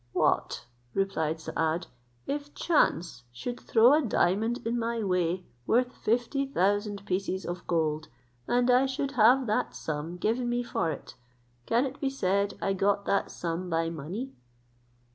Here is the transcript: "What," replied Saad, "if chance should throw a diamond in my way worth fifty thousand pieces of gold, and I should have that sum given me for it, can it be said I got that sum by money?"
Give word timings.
"What," 0.13 0.65
replied 0.95 1.39
Saad, 1.39 1.85
"if 2.25 2.55
chance 2.55 3.21
should 3.31 3.59
throw 3.59 3.93
a 3.93 4.01
diamond 4.01 4.59
in 4.65 4.79
my 4.79 5.03
way 5.03 5.45
worth 5.67 5.95
fifty 5.95 6.47
thousand 6.47 7.05
pieces 7.05 7.45
of 7.45 7.67
gold, 7.67 8.07
and 8.47 8.71
I 8.71 8.87
should 8.87 9.11
have 9.11 9.45
that 9.45 9.75
sum 9.75 10.17
given 10.17 10.49
me 10.49 10.63
for 10.63 10.89
it, 10.89 11.13
can 11.67 11.85
it 11.85 12.01
be 12.01 12.09
said 12.09 12.57
I 12.59 12.73
got 12.73 13.05
that 13.05 13.29
sum 13.29 13.69
by 13.69 13.91
money?" 13.91 14.33